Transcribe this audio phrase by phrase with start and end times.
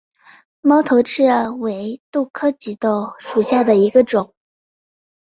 [0.61, 1.23] 猫头刺
[1.59, 4.33] 为豆科棘豆属下的一个种。